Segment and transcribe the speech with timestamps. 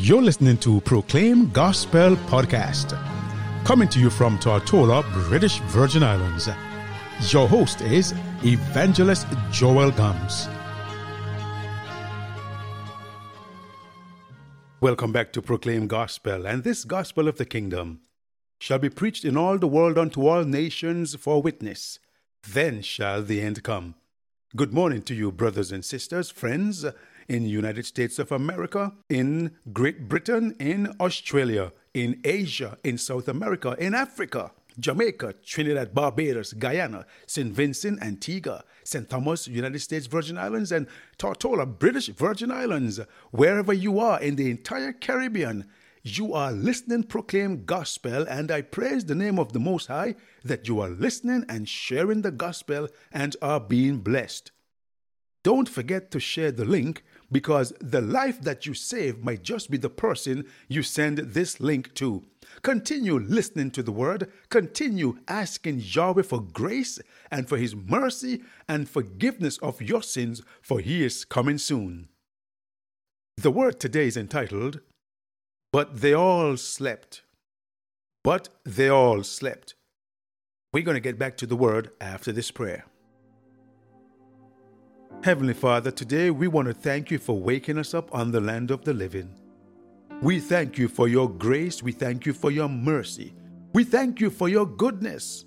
[0.00, 2.96] You're listening to Proclaim Gospel Podcast,
[3.64, 6.48] coming to you from Tortola, British Virgin Islands.
[7.32, 8.14] Your host is
[8.44, 10.46] Evangelist Joel Gums.
[14.80, 18.02] Welcome back to Proclaim Gospel, and this gospel of the kingdom
[18.60, 21.98] shall be preached in all the world unto all nations for witness.
[22.48, 23.96] Then shall the end come.
[24.54, 26.86] Good morning to you, brothers and sisters, friends
[27.28, 33.76] in United States of America, in Great Britain, in Australia, in Asia, in South America,
[33.78, 37.52] in Africa, Jamaica, Trinidad, Barbados, Guyana, St.
[37.52, 39.08] Vincent, Antigua, St.
[39.10, 40.86] Thomas, United States Virgin Islands, and
[41.18, 43.00] Tortola, British Virgin Islands.
[43.30, 45.66] Wherever you are in the entire Caribbean,
[46.04, 50.14] you are listening, proclaim gospel, and I praise the name of the Most High
[50.44, 54.52] that you are listening and sharing the gospel and are being blessed.
[55.42, 59.76] Don't forget to share the link because the life that you save might just be
[59.76, 62.24] the person you send this link to.
[62.62, 66.98] Continue listening to the word, continue asking Yahweh for grace
[67.30, 72.08] and for his mercy and forgiveness of your sins, for he is coming soon.
[73.36, 74.80] The word today is entitled,
[75.72, 77.22] But They All Slept.
[78.24, 79.74] But They All Slept.
[80.72, 82.84] We're going to get back to the word after this prayer.
[85.24, 88.70] Heavenly Father, today we want to thank you for waking us up on the land
[88.70, 89.34] of the living.
[90.22, 91.82] We thank you for your grace.
[91.82, 93.34] We thank you for your mercy.
[93.72, 95.44] We thank you for your goodness.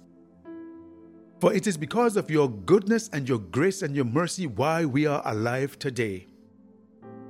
[1.39, 5.07] For it is because of your goodness and your grace and your mercy why we
[5.07, 6.27] are alive today.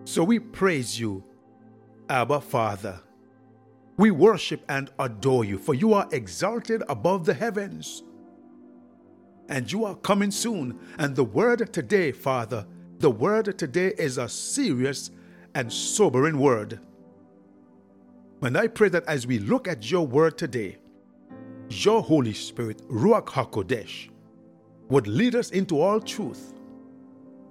[0.03, 1.23] So we praise you,
[2.09, 2.99] Abba Father.
[3.97, 8.01] We worship and adore you, for you are exalted above the heavens
[9.51, 10.79] and you are coming soon.
[10.97, 12.65] And the word today, Father,
[12.99, 15.11] the word today is a serious
[15.53, 16.79] and sobering word.
[18.41, 20.77] And I pray that as we look at your word today,
[21.69, 24.09] your Holy Spirit, Ruach HaKodesh,
[24.89, 26.53] would lead us into all truth.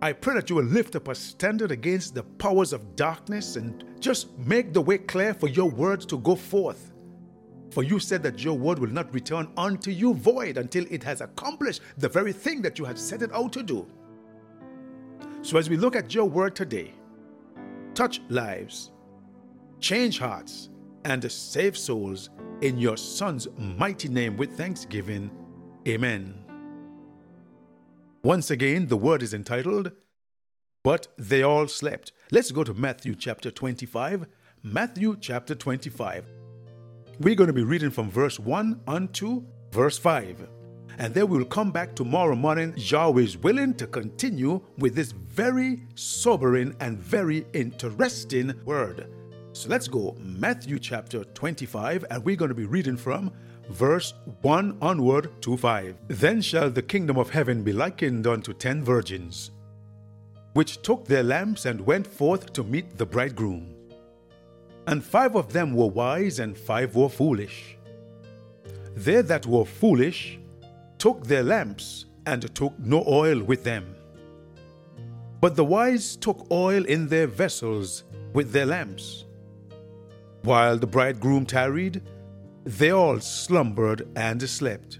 [0.03, 3.85] I pray that you will lift up a standard against the powers of darkness and
[4.01, 6.90] just make the way clear for your word to go forth.
[7.71, 11.21] For you said that your word will not return unto you void until it has
[11.21, 13.87] accomplished the very thing that you have set it out to do.
[15.43, 16.93] So, as we look at your word today,
[17.95, 18.91] touch lives,
[19.79, 20.69] change hearts,
[21.05, 22.31] and save souls
[22.61, 25.31] in your Son's mighty name with thanksgiving.
[25.89, 26.35] Amen.
[28.23, 29.93] Once again, the word is entitled,
[30.85, 32.13] But They All Slept.
[32.31, 34.27] Let's go to Matthew chapter 25.
[34.63, 36.40] Matthew chapter 25.
[37.21, 40.49] We're going to be reading from verse 1 unto verse 5.
[40.97, 45.83] And then we'll come back tomorrow morning, Yahweh is willing, to continue with this very
[45.95, 49.11] sobering and very interesting word.
[49.53, 53.31] So let's go, Matthew chapter 25, and we're going to be reading from
[53.69, 55.97] verse 1 onward to 5.
[56.09, 59.51] Then shall the kingdom of heaven be likened unto ten virgins,
[60.55, 63.75] which took their lamps and went forth to meet the bridegroom.
[64.91, 67.77] And five of them were wise, and five were foolish.
[68.97, 70.41] They that were foolish
[70.99, 73.95] took their lamps, and took no oil with them.
[75.41, 78.03] But the wise took oil in their vessels
[78.35, 79.27] with their lamps.
[80.43, 82.03] While the bridegroom tarried,
[82.65, 84.99] they all slumbered and slept.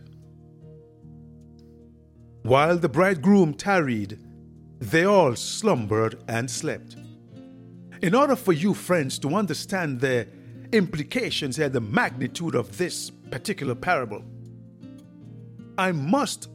[2.43, 4.19] While the bridegroom tarried,
[4.79, 6.97] they all slumbered and slept.
[8.03, 10.27] In order for you, friends, to understand the
[10.73, 14.25] implications and the magnitude of this particular parable,
[15.77, 16.49] I must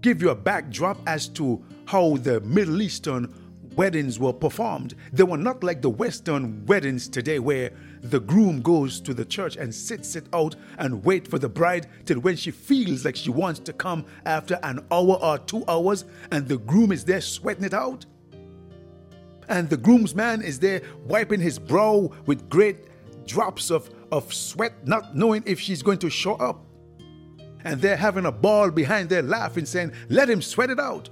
[0.00, 3.34] give you a backdrop as to how the Middle Eastern
[3.74, 4.94] weddings were performed.
[5.12, 9.56] They were not like the Western weddings today, where the groom goes to the church
[9.56, 13.28] and sits it out and wait for the bride till when she feels like she
[13.28, 17.64] wants to come after an hour or two hours, and the groom is there sweating
[17.64, 18.06] it out
[19.48, 22.86] and the groomsman is there wiping his brow with great
[23.26, 26.64] drops of, of sweat, not knowing if she's going to show up.
[27.64, 31.08] And they're having a ball behind there laughing, saying, Let him sweat it out.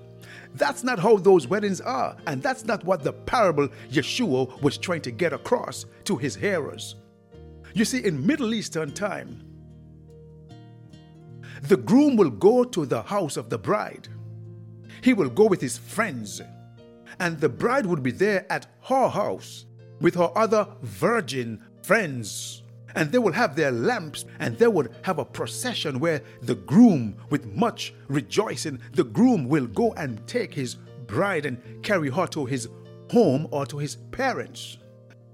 [0.54, 5.02] That's not how those weddings are, and that's not what the parable Yeshua was trying
[5.02, 6.94] to get across to his hearers.
[7.74, 9.42] You see, in Middle Eastern time,
[11.62, 14.06] the groom will go to the house of the bride.
[15.02, 16.40] He will go with his friends
[17.20, 19.66] and the bride would be there at her house
[20.00, 22.62] with her other virgin friends.
[22.96, 27.16] And they will have their lamps, and they would have a procession where the groom,
[27.28, 30.76] with much rejoicing, the groom will go and take his
[31.06, 32.68] bride and carry her to his
[33.10, 34.78] home or to his parents.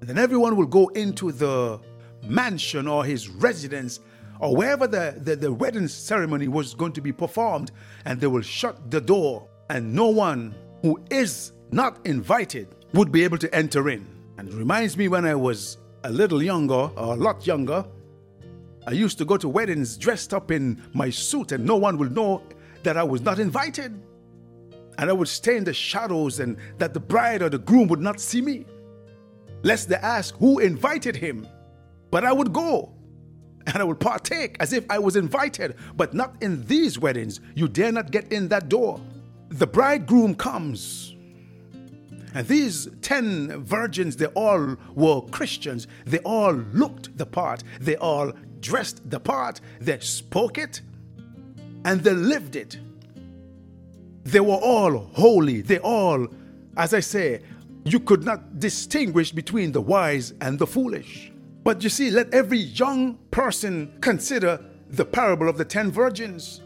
[0.01, 1.81] And then everyone will go into the
[2.23, 4.01] mansion or his residence
[4.41, 7.71] or wherever the, the, the wedding ceremony was going to be performed,
[8.07, 13.25] and they will shut the door, and no one who is not invited would be
[13.25, 14.07] able to enter in.
[14.39, 17.85] And it reminds me when I was a little younger, or a lot younger,
[18.87, 22.15] I used to go to weddings dressed up in my suit, and no one would
[22.15, 22.43] know
[22.83, 24.01] that I was not invited.
[24.99, 28.01] And I would stay in the shadows, and that the bride or the groom would
[28.01, 28.65] not see me,
[29.63, 31.47] lest they ask who invited him.
[32.11, 32.93] But I would go
[33.67, 37.41] and I would partake as if I was invited, but not in these weddings.
[37.55, 39.01] You dare not get in that door.
[39.51, 41.15] The bridegroom comes.
[42.35, 45.87] And these 10 virgins, they all were Christians.
[46.07, 47.63] They all looked the part.
[47.81, 49.61] They all dressed the part.
[49.81, 50.83] They spoke it
[51.85, 52.79] and they lived it.
[54.25, 55.63] They were all holy.
[55.63, 56.29] They all,
[56.77, 57.43] as I say,
[57.85, 61.33] you could not distinguish between the wise and the foolish.
[61.65, 66.61] But you see, let every young person consider the parable of the ten virgins.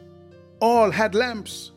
[0.60, 1.72] All had lamps.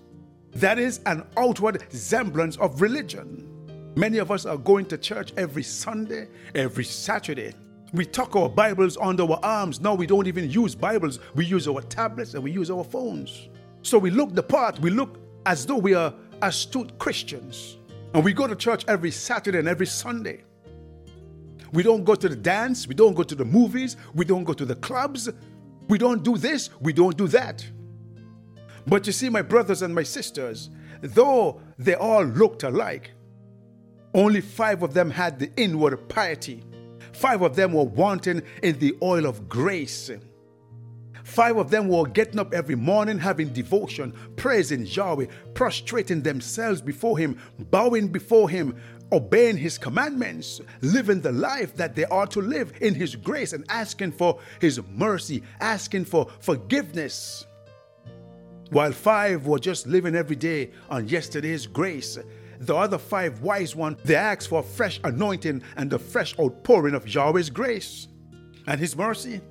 [0.54, 3.57] That is an outward semblance of religion.
[3.98, 7.56] Many of us are going to church every Sunday, every Saturday.
[7.94, 9.82] We tuck our Bibles under our arms.
[9.82, 11.18] Now we don't even use Bibles.
[11.34, 13.50] We use our tablets and we use our phones.
[13.82, 14.78] So we look the part.
[14.82, 15.18] We look
[15.48, 16.14] as though we are
[16.44, 17.78] astute Christians.
[18.14, 20.44] And we go to church every Saturday and every Sunday.
[21.74, 22.88] We don't go to the dance.
[22.88, 23.98] We don't go to the movies.
[24.14, 25.28] We don't go to the clubs.
[25.88, 26.70] We don't do this.
[26.82, 27.66] We don't do that.
[28.86, 30.70] But you see, my brothers and my sisters,
[31.02, 33.14] though they all looked alike,
[34.14, 36.64] only five of them had the inward piety.
[37.14, 40.12] Five of them were wanting in the oil of grace.
[41.24, 47.18] Five of them were getting up every morning, having devotion, praising Yahweh, prostrating themselves before
[47.18, 47.38] Him,
[47.70, 48.78] bowing before Him,
[49.12, 53.66] obeying his commandments, living the life that they are to live in his grace, and
[53.70, 57.46] asking for his mercy, asking for forgiveness.
[58.70, 62.18] While five were just living every day on yesterday's grace,
[62.60, 67.06] the other five wise ones, they asked for fresh anointing and the fresh outpouring of
[67.06, 68.08] Yahweh's grace
[68.68, 69.42] and his mercy.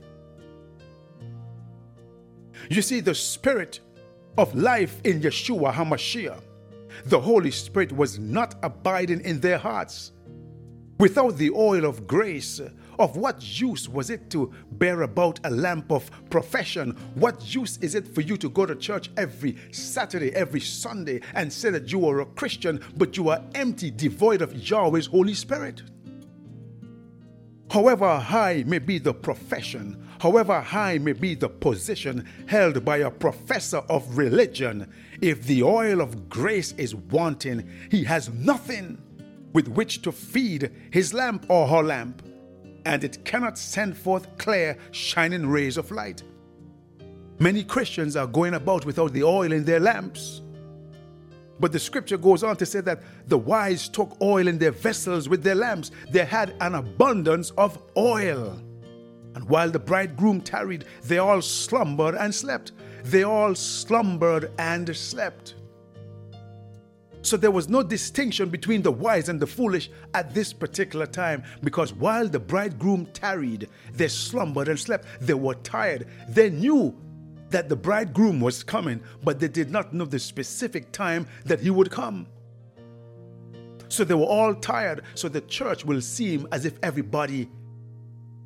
[2.69, 3.81] You see, the spirit
[4.39, 6.43] of life in Yeshua HaMashiach
[7.05, 10.13] the Holy Spirit was not abiding in their hearts.
[10.99, 12.61] Without the oil of grace,
[12.99, 16.91] of what use was it to bear about a lamp of profession?
[17.15, 21.53] What use is it for you to go to church every Saturday, every Sunday, and
[21.53, 25.83] say that you are a Christian, but you are empty, devoid of Yahweh's Holy Spirit?
[27.71, 33.11] However high may be the profession, however high may be the position held by a
[33.11, 34.91] professor of religion,
[35.21, 38.99] if the oil of grace is wanting, he has nothing
[39.53, 42.23] with which to feed his lamp or her lamp,
[42.87, 46.23] and it cannot send forth clear, shining rays of light.
[47.41, 50.41] Many Christians are going about without the oil in their lamps.
[51.59, 55.29] But the scripture goes on to say that the wise took oil in their vessels
[55.29, 55.91] with their lamps.
[56.11, 58.57] They had an abundance of oil.
[59.35, 62.71] And while the bridegroom tarried, they all slumbered and slept.
[63.03, 65.57] They all slumbered and slept.
[67.27, 71.43] So there was no distinction between the wise and the foolish at this particular time
[71.61, 75.09] because while the bridegroom tarried, they slumbered and slept.
[75.21, 76.07] They were tired.
[76.29, 76.97] They knew
[77.51, 81.69] that the bridegroom was coming, but they did not know the specific time that he
[81.69, 82.29] would come.
[83.89, 85.03] So they were all tired.
[85.17, 87.51] So the church will seem as if everybody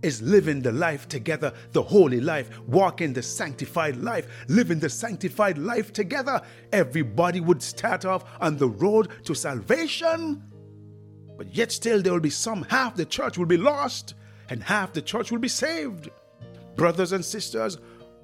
[0.02, 5.58] is living the life together, the holy life, walking the sanctified life, living the sanctified
[5.58, 6.40] life together.
[6.72, 10.42] Everybody would start off on the road to salvation,
[11.36, 14.14] but yet still there will be some, half the church will be lost,
[14.48, 16.10] and half the church will be saved.
[16.76, 17.78] Brothers and sisters,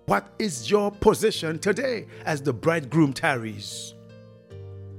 [0.06, 3.94] what is your position today as the bridegroom tarries?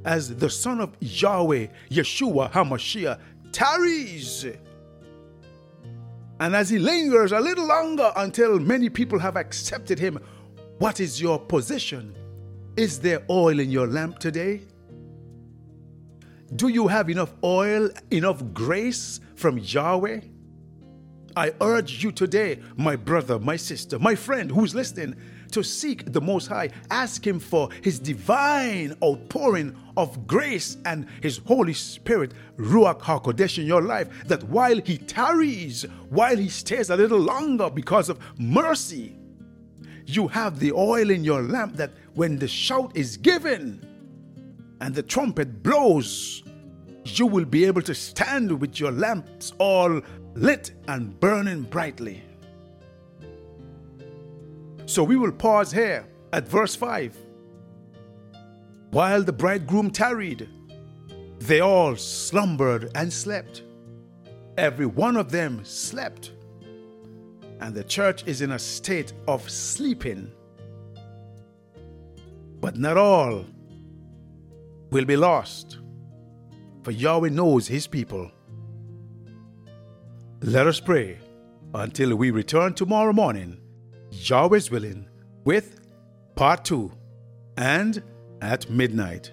[0.05, 3.19] As the Son of Yahweh, Yeshua HaMashiach,
[3.51, 4.45] tarries.
[6.39, 10.19] And as he lingers a little longer until many people have accepted him,
[10.77, 12.15] what is your position?
[12.75, 14.61] Is there oil in your lamp today?
[16.55, 20.21] Do you have enough oil, enough grace from Yahweh?
[21.35, 25.15] I urge you today, my brother, my sister, my friend who's listening,
[25.51, 26.69] to seek the Most High.
[26.89, 33.65] Ask Him for His divine outpouring of grace and His Holy Spirit, Ruach HaKodesh, in
[33.65, 39.15] your life, that while He tarries, while He stays a little longer because of mercy,
[40.05, 43.85] you have the oil in your lamp that when the shout is given
[44.79, 46.43] and the trumpet blows,
[47.03, 50.01] you will be able to stand with your lamps all
[50.35, 52.23] lit and burning brightly.
[54.87, 57.15] So we will pause here at verse 5.
[58.91, 60.49] While the bridegroom tarried,
[61.39, 63.63] they all slumbered and slept.
[64.57, 66.31] Every one of them slept.
[67.59, 70.31] And the church is in a state of sleeping.
[72.61, 73.45] But not all
[74.89, 75.79] will be lost,
[76.83, 78.31] for Yahweh knows his people.
[80.41, 81.19] Let us pray
[81.73, 83.59] until we return tomorrow morning,
[84.23, 85.07] Yahweh's willing,
[85.45, 85.79] with
[86.35, 86.91] part two
[87.57, 88.03] and
[88.41, 89.31] at midnight.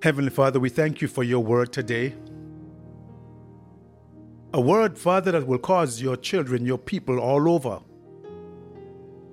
[0.00, 2.14] Heavenly Father, we thank you for your word today.
[4.54, 7.80] A word, Father, that will cause your children, your people all over,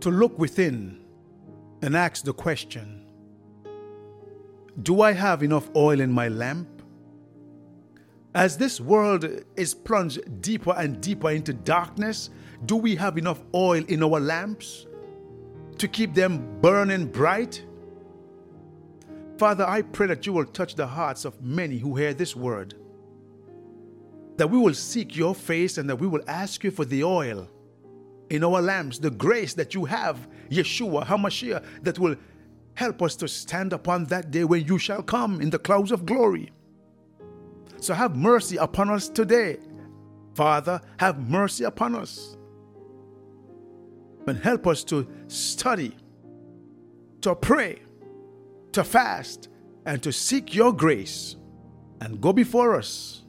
[0.05, 0.99] to look within
[1.81, 3.03] and ask the question
[4.83, 6.83] Do I have enough oil in my lamp?
[8.35, 12.29] As this world is plunged deeper and deeper into darkness,
[12.67, 14.85] do we have enough oil in our lamps
[15.79, 17.65] to keep them burning bright?
[19.39, 22.75] Father, I pray that you will touch the hearts of many who hear this word.
[24.37, 27.49] That we will seek your face and that we will ask you for the oil
[28.29, 32.15] in our lamps, the grace that you have, Yeshua, HaMashiach, that will
[32.73, 36.05] help us to stand upon that day when you shall come in the clouds of
[36.05, 36.51] glory.
[37.77, 39.57] So have mercy upon us today.
[40.33, 42.35] Father, have mercy upon us.
[44.27, 45.95] And help us to study,
[47.21, 47.79] to pray,
[48.71, 49.49] to fast
[49.85, 51.35] and to seek your grace
[52.01, 53.23] and go before us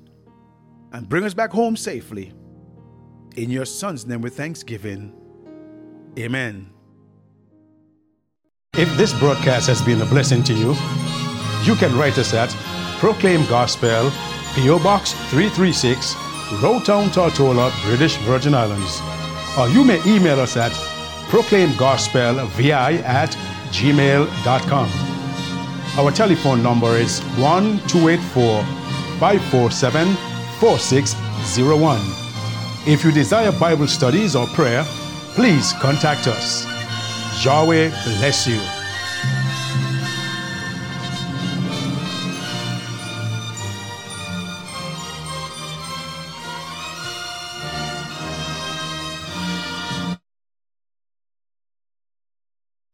[0.92, 2.32] and bring us back home safely.
[3.36, 5.12] In your Son's name with thanksgiving.
[6.18, 6.70] Amen.
[8.74, 10.74] If this broadcast has been a blessing to you,
[11.64, 12.48] you can write us at
[12.98, 14.10] Proclaim Gospel,
[14.54, 14.78] P.O.
[14.82, 16.14] Box 336,
[16.62, 19.02] Road Town, Tortola, British Virgin Islands.
[19.58, 20.72] Or you may email us at
[21.28, 23.30] proclaimgospelvi at
[23.70, 24.90] gmail.com.
[25.98, 28.62] Our telephone number is 1 284
[29.18, 30.14] 547
[30.58, 32.25] 4601.
[32.86, 34.84] If you desire Bible studies or prayer,
[35.34, 36.64] please contact us.
[37.44, 38.75] Yahweh bless you.